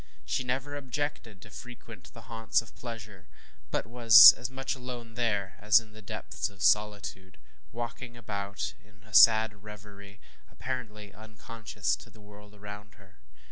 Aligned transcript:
She 0.25 0.43
never 0.43 0.75
objected 0.75 1.41
to 1.43 1.51
frequent 1.51 2.11
the 2.11 2.21
haunts 2.23 2.59
of 2.63 2.75
pleasure, 2.75 3.27
but 3.69 3.85
was 3.85 4.33
as 4.35 4.49
much 4.49 4.73
alone 4.73 5.13
there 5.13 5.55
as 5.59 5.79
in 5.79 5.93
the 5.93 6.01
depths 6.01 6.49
of 6.49 6.63
solitude; 6.63 7.37
walking 7.71 8.17
about 8.17 8.73
in 8.83 9.03
a 9.03 9.13
sad 9.13 9.61
revery, 9.63 10.19
apparently 10.49 11.13
unconscious 11.13 11.95
of 12.07 12.13
the 12.13 12.19
world 12.19 12.55
around 12.55 12.95
her. 12.95 13.19